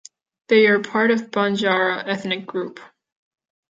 [0.47, 2.79] They are part of Banjara ethnic group.